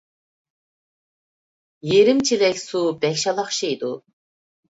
يېرىم 1.89 2.23
چېلەك 2.29 2.57
سۇ 2.61 2.83
بەك 3.05 3.19
شالاقشىيدۇ. 3.25 3.93